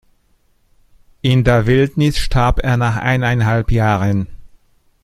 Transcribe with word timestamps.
In 1.21 1.43
der 1.43 1.67
Wildnis 1.67 2.17
starb 2.17 2.63
er 2.63 2.75
nach 2.75 2.95
eineinhalb 2.97 3.71
Jahren. 3.71 4.25